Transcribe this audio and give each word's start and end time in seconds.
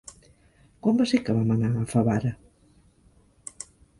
Quan 0.85 1.01
va 1.01 1.05
ser 1.11 1.19
que 1.27 1.35
vam 1.39 1.51
anar 1.57 1.69
a 1.73 1.85
Favara? 1.93 2.33